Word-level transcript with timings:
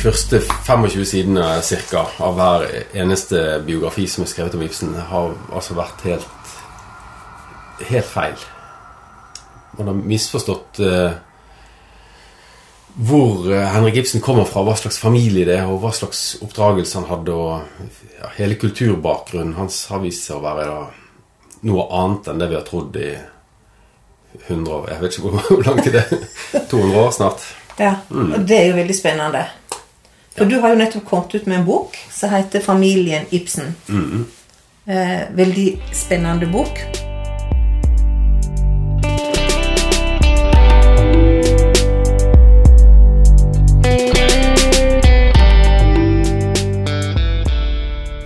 første 0.00 0.40
25 0.40 1.04
sidene 1.08 1.46
cirka, 1.64 2.06
av 2.24 2.36
hver 2.38 2.66
eneste 2.96 3.60
biografi 3.66 4.06
som 4.08 4.24
er 4.24 4.30
skrevet 4.30 4.56
om 4.56 4.62
Ibsen, 4.64 4.94
har 5.10 5.34
altså 5.52 5.76
vært 5.76 6.04
helt, 6.08 6.54
helt 7.90 8.08
feil. 8.08 8.46
Man 9.78 9.90
har 9.90 9.98
misforstått 10.00 10.80
uh, 10.84 11.18
hvor 13.00 13.46
eh, 13.52 13.68
Henrik 13.70 14.00
Ibsen 14.00 14.22
kommer 14.24 14.48
fra, 14.48 14.64
hva 14.66 14.74
slags 14.76 14.98
familie 14.98 15.46
det 15.46 15.60
er, 15.60 15.68
og 15.70 15.78
hva 15.84 15.92
slags 15.94 16.40
oppdragelse 16.42 16.98
han 16.98 17.06
hadde. 17.06 17.36
Og 17.36 18.16
ja, 18.16 18.32
hele 18.40 18.58
kulturbakgrunnen 18.60 19.54
hans 19.60 19.84
har 19.92 20.02
vist 20.02 20.26
seg 20.26 20.40
å 20.40 20.44
være 20.44 20.66
da, 20.66 20.80
noe 21.70 21.86
annet 22.00 22.32
enn 22.32 22.42
det 22.42 22.50
vi 22.50 22.58
har 22.58 22.66
trodd 22.66 22.98
i 22.98 23.12
100 24.48 24.74
år. 24.74 24.90
Jeg 24.90 25.04
vet 25.04 25.16
ikke 25.16 25.28
hvor, 25.28 25.40
hvor 25.52 25.64
lang 25.68 25.80
det 25.86 26.02
er. 26.02 26.12
200 26.72 27.00
år 27.04 27.16
snart. 27.20 27.48
Ja, 27.78 27.94
og 28.10 28.42
det 28.44 28.58
er 28.58 28.70
jo 28.72 28.78
veldig 28.80 28.98
spennende. 28.98 29.46
For 30.36 30.44
du 30.44 30.60
har 30.62 30.72
jo 30.72 30.78
nettopp 30.78 31.04
kommet 31.04 31.34
ut 31.34 31.46
med 31.46 31.58
en 31.58 31.64
bok 31.66 31.96
som 32.10 32.30
heter 32.30 32.60
'Familien 32.60 33.26
Ibsen'. 33.30 33.74
Eh, 34.86 35.20
veldig 35.30 35.82
spennende 35.92 36.46
bok. 36.46 36.78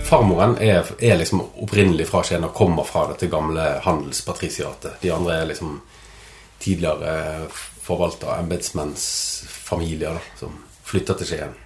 Farmoren 0.05 0.57
er, 0.61 0.85
er 0.99 1.17
liksom 1.17 1.41
opprinnelig 1.41 2.07
fra 2.07 2.23
Skien 2.23 2.43
og 2.43 2.53
kommer 2.53 2.83
fra 2.83 3.07
dette 3.09 3.27
gamle 3.27 3.81
handelspatrisiatet. 3.81 5.01
De 5.01 5.11
andre 5.11 5.41
er 5.41 5.45
liksom 5.45 5.81
tidligere 6.59 7.47
forvaltere, 7.81 8.39
embetsmennsfamilier, 8.39 10.13
da, 10.13 10.39
som 10.39 10.55
flytter 10.83 11.13
til 11.13 11.27
Skien. 11.27 11.64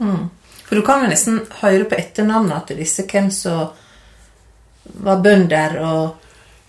For 0.00 0.78
du 0.78 0.82
kan 0.86 1.02
jo 1.04 1.10
nesten 1.10 1.40
høre 1.60 1.84
på 1.90 1.96
etternavnene 1.98 2.60
til 2.68 2.78
disse 2.80 3.04
hvem 3.10 3.30
som 3.34 3.68
var 5.04 5.20
bønder, 5.22 5.76
og 5.84 6.16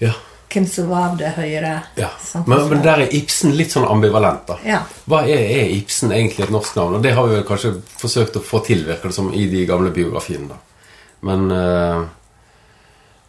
Ja. 0.01 0.11
hvem 0.51 0.65
som 0.67 0.89
var 0.89 1.09
av 1.11 1.17
det 1.17 1.29
høyere 1.37 1.75
ja. 1.97 2.09
Men, 2.45 2.65
men 2.69 2.81
der 2.83 3.03
er 3.05 3.13
Ibsen 3.15 3.53
litt 3.55 3.71
sånn 3.71 3.85
ambivalent, 3.87 4.41
da. 4.49 4.57
Ja. 4.67 4.79
Hva 5.07 5.21
er, 5.23 5.45
er 5.61 5.69
Ibsen 5.77 6.11
egentlig 6.11 6.43
et 6.47 6.51
norsk 6.51 6.75
navn? 6.75 6.95
Og 6.97 7.03
det 7.05 7.13
har 7.15 7.29
vi 7.29 7.43
kanskje 7.47 7.75
forsøkt 8.01 8.35
å 8.35 8.43
få 8.43 8.59
til, 8.65 8.83
virker 8.89 9.09
det 9.13 9.15
som, 9.15 9.29
i 9.33 9.45
de 9.47 9.63
gamle 9.69 9.93
biografiene. 9.95 10.49
da. 10.49 10.57
Men 11.29 11.51
eh, 11.53 12.01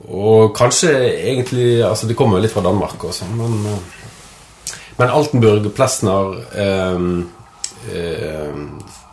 Og 0.08 0.54
kanskje 0.56 0.90
egentlig 1.30 1.84
Altså, 1.86 2.08
det 2.08 2.16
kommer 2.18 2.38
jo 2.40 2.42
litt 2.46 2.52
fra 2.56 2.64
Danmark 2.64 3.04
også, 3.04 3.28
men 3.36 3.58
eh, 3.66 3.78
Men 4.98 5.08
Altenburg, 5.14 5.68
Plesner 5.76 6.34
eh, 6.58 6.98
eh, 7.92 8.56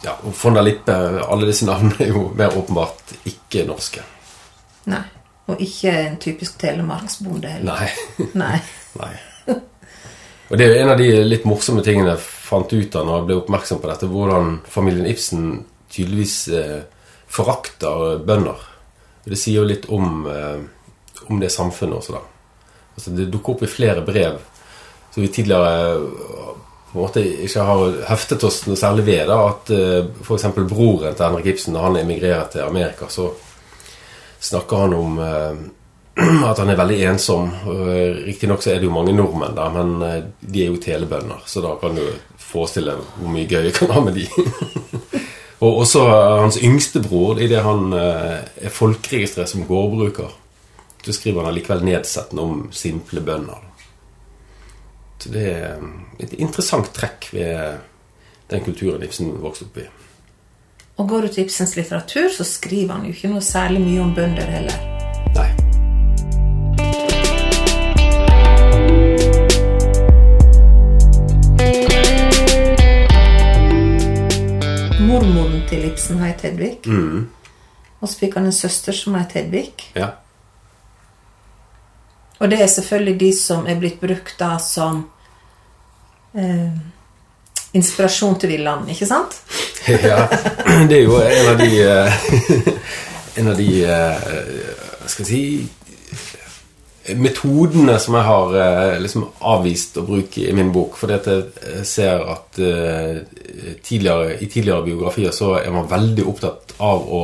ja, 0.03 0.15
von 0.23 0.55
der 0.55 0.63
Lippe 0.63 0.93
Alle 1.27 1.49
disse 1.49 1.65
navnene 1.67 1.97
er 1.99 2.13
jo 2.13 2.29
mer 2.37 2.55
åpenbart 2.57 3.15
ikke 3.27 3.65
norske. 3.67 4.03
Nei. 4.89 5.03
Og 5.49 5.61
ikke 5.65 5.91
en 5.91 6.19
typisk 6.21 6.59
telemarksbonde 6.61 7.55
heller. 7.55 7.81
Nei. 7.81 8.29
Nei. 8.37 8.59
Nei. 9.01 9.15
Og 10.49 10.57
det 10.57 10.65
er 10.65 10.71
jo 10.73 10.81
en 10.81 10.91
av 10.93 10.97
de 10.97 11.09
litt 11.25 11.45
morsomme 11.45 11.83
tingene 11.85 12.15
jeg 12.15 12.25
fant 12.25 12.71
ut 12.73 12.95
av 12.97 13.05
når 13.05 13.17
jeg 13.17 13.25
ble 13.27 13.37
oppmerksom 13.37 13.81
på 13.81 13.89
dette, 13.91 14.09
hvordan 14.09 14.55
familien 14.69 15.09
Ibsen 15.09 15.43
tydeligvis 15.93 16.37
eh, 16.57 16.79
forakter 17.29 18.23
bønder. 18.25 18.63
Og 19.25 19.29
Det 19.29 19.37
sier 19.37 19.61
jo 19.61 19.67
litt 19.69 19.85
om, 19.93 20.23
eh, 20.29 20.61
om 21.29 21.41
det 21.41 21.51
samfunnet 21.53 21.99
også, 21.99 22.17
da. 22.17 22.23
Altså, 22.95 23.13
det 23.15 23.29
dukker 23.29 23.55
opp 23.55 23.65
i 23.65 23.69
flere 23.69 24.01
brev 24.05 24.39
som 25.13 25.21
vi 25.21 25.29
tidligere 25.33 25.93
eh, 25.93 26.38
på 26.91 26.97
en 26.97 27.03
måte 27.03 27.23
ikke 27.45 27.65
har 27.67 27.97
heftet 28.09 28.43
oss 28.47 28.63
noe 28.67 28.79
særlig 28.79 29.05
ved. 29.07 29.25
da, 29.29 29.39
At 29.51 29.73
uh, 29.73 30.23
f.eks. 30.25 30.47
broren 30.57 31.13
til 31.13 31.25
Henrik 31.25 31.51
Ibsen, 31.53 31.75
når 31.75 31.89
han 31.89 31.99
emigrerer 32.03 32.47
til 32.53 32.65
Amerika, 32.65 33.09
så 33.09 33.29
snakker 34.39 34.85
han 34.85 34.95
om 34.97 35.19
uh, 35.21 35.59
at 36.49 36.59
han 36.59 36.71
er 36.73 36.79
veldig 36.79 36.99
ensom. 37.11 37.51
Uh, 37.67 38.25
Riktignok 38.25 38.65
så 38.65 38.73
er 38.73 38.81
det 38.81 38.89
jo 38.89 38.95
mange 38.95 39.13
nordmenn 39.15 39.57
der, 39.57 39.77
men 39.77 39.95
uh, 40.01 40.17
de 40.41 40.65
er 40.65 40.73
jo 40.73 40.81
telebønder, 40.81 41.45
så 41.45 41.63
da 41.65 41.75
kan 41.81 41.97
du 41.99 42.05
forestille 42.49 42.95
hvor 42.97 43.31
mye 43.31 43.47
gøy 43.49 43.69
jeg 43.69 43.77
kan 43.77 43.93
ha 43.93 44.03
med 44.03 44.17
de. 44.17 44.25
og 45.65 45.83
også 45.83 46.03
hans 46.41 46.59
yngste 46.63 47.01
bror, 47.03 47.39
idet 47.41 47.63
han 47.65 47.93
eh, 47.93 48.37
er 48.65 48.73
folkeregistrert 48.73 49.51
som 49.51 49.67
gårdbruker, 49.67 50.31
så 51.03 51.15
skriver 51.15 51.43
han 51.43 51.51
allikevel 51.51 51.83
nedsettende 51.85 52.45
om 52.45 52.61
simple 52.75 53.21
bønder. 53.25 53.68
Det 55.19 55.47
er 55.51 55.81
et 56.23 56.33
interessant 56.39 56.87
trekk 56.95 57.25
ved 57.35 57.79
den 58.47 58.61
kulturen 58.63 59.03
Ibsen 59.03 59.33
vokste 59.43 59.65
opp 59.67 59.79
i. 59.81 59.87
Og 60.95 61.09
går 61.11 61.25
du 61.25 61.27
til 61.33 61.43
Ibsens 61.43 61.75
litteratur, 61.75 62.29
så 62.31 62.45
skriver 62.47 62.93
han 62.93 63.03
jo 63.03 63.11
ikke 63.11 63.31
noe 63.33 63.43
særlig 63.43 63.81
mye 63.83 63.99
om 64.03 64.13
bønder 64.15 64.47
heller. 64.47 64.79
Nei. 65.35 65.49
Mormoren 75.03 75.67
til 75.67 75.83
Ibsen 75.91 76.23
het 76.23 76.47
Hedvig. 76.47 76.79
Og 77.99 78.07
så 78.07 78.15
fikk 78.23 78.39
han 78.39 78.47
en 78.47 78.55
søster 78.55 78.95
som 78.95 79.19
het 79.19 79.35
Hedvig. 79.35 79.73
Ja. 79.99 80.13
Og 82.39 82.51
det 82.51 82.61
er 82.63 82.71
selvfølgelig 82.71 83.19
de 83.19 83.33
som 83.35 83.67
er 83.67 83.79
blitt 83.79 83.99
brukt 83.99 84.37
da 84.39 84.53
som 84.63 85.03
eh, 86.33 86.71
inspirasjon 87.73 88.39
til 88.39 88.53
Villand, 88.53 88.89
ikke 88.89 89.07
sant? 89.09 89.41
ja, 89.87 90.23
det 90.89 91.01
er 91.01 91.03
jo 91.03 91.19
en 91.19 91.51
av 91.53 91.59
de 91.59 91.71
eh, 91.83 92.13
En 93.39 93.47
av 93.47 93.59
de 93.59 93.67
eh, 93.87 94.15
skal 95.07 95.23
jeg 95.23 95.29
si 95.29 95.43
Metodene 97.15 97.95
som 98.01 98.17
jeg 98.17 98.27
har 98.27 98.55
eh, 98.61 98.97
liksom 99.01 99.23
avvist 99.47 99.97
å 99.97 100.03
bruke 100.05 100.43
i 100.43 100.53
min 100.53 100.73
bok. 100.75 100.97
Fordi 100.99 101.15
at 101.15 101.29
jeg 101.31 101.85
ser 101.87 102.25
at 102.35 102.59
tidligere, 103.85 104.35
i 104.37 104.49
tidligere 104.49 104.85
biografier 104.85 105.33
så 105.33 105.55
er 105.61 105.71
man 105.73 105.89
veldig 105.89 106.25
opptatt 106.29 106.75
av 106.85 107.07
å 107.07 107.23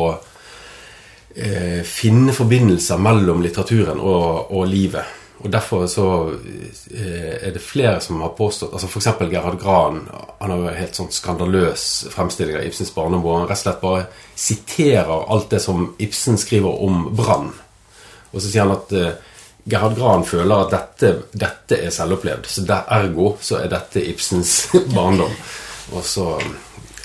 eh, 1.36 1.84
finne 1.84 2.34
forbindelser 2.34 3.00
mellom 3.02 3.44
litteraturen 3.44 4.00
og, 4.00 4.52
og 4.52 4.68
livet. 4.72 5.22
Og 5.44 5.52
Derfor 5.52 5.84
så 5.92 6.08
eh, 6.96 7.36
er 7.48 7.52
det 7.54 7.62
flere 7.62 8.00
som 8.02 8.22
har 8.24 8.34
påstått 8.38 8.74
altså 8.74 8.88
F.eks. 8.88 9.10
Gerhard 9.30 9.60
Gran. 9.62 10.00
Han 10.40 10.54
har 10.54 10.62
jo 10.62 10.74
helt 10.80 10.98
sånn 10.98 11.12
skandaløs 11.14 11.84
fremstilling 12.14 12.58
av 12.58 12.66
Ibsens 12.66 12.94
barndom 12.96 13.22
hvor 13.26 13.42
han 13.42 13.50
rett 13.50 13.60
og 13.60 13.66
slett 13.66 13.84
bare 13.84 14.08
siterer 14.34 15.30
alt 15.36 15.52
det 15.52 15.62
som 15.64 15.90
Ibsen 16.02 16.40
skriver 16.42 16.82
om 16.88 17.10
brann. 17.16 17.52
Og 18.32 18.40
så 18.42 18.48
sier 18.48 18.66
han 18.66 18.78
at 18.78 18.96
eh, 18.96 19.12
Gerhard 19.70 19.98
Gran 20.00 20.26
føler 20.28 20.64
at 20.64 20.74
dette, 20.74 21.12
dette 21.34 21.82
er 21.84 21.94
selvopplevd. 21.94 22.48
Så 22.50 22.66
der, 22.66 22.88
ergo 22.96 23.36
så 23.42 23.60
er 23.62 23.72
dette 23.74 24.04
Ibsens 24.08 24.56
barndom. 24.96 25.36
Og 25.94 26.06
så 26.06 26.32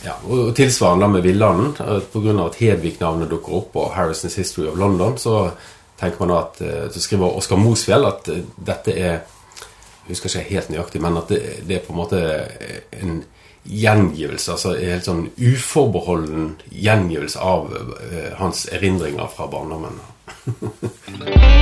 ja, 0.04 0.14
og 0.28 0.54
Tilsvarende 0.56 1.08
med 1.08 1.22
Villanden. 1.22 1.74
Pga. 2.12 2.36
at 2.46 2.56
Hedvig-navnet 2.60 3.30
dukker 3.30 3.58
opp 3.60 3.76
og 3.76 3.92
Harrisons 3.94 4.38
History 4.40 4.66
of 4.70 4.78
London, 4.78 5.18
så 5.18 5.50
tenker 6.00 6.24
man 6.24 6.36
at 6.38 6.60
eh, 6.64 6.86
så 6.90 7.00
skriver 7.00 7.36
Oskar 7.36 7.60
Mosfjell 7.60 8.08
at 8.08 8.28
eh, 8.28 8.46
dette 8.56 8.96
er 8.96 9.20
Jeg 10.08 10.16
husker 10.16 10.41
ikke 10.41 10.54
helt 10.54 10.70
nøyaktig, 10.72 11.00
men 11.04 11.16
at 11.20 11.28
det, 11.30 11.38
det 11.68 11.76
er 11.76 11.82
på 11.84 11.92
en 11.92 11.98
måte 12.00 12.20
en 12.98 13.20
gjengivelse. 13.62 14.56
Altså 14.56 14.72
en 14.74 14.91
helt 14.97 15.06
sånn 15.06 15.22
uforbeholden 15.36 16.50
gjengivelse 16.72 17.38
av 17.38 17.70
eh, 18.08 18.32
hans 18.41 18.64
erindringer 18.72 19.30
fra 19.30 19.46
barndommen. 19.53 20.00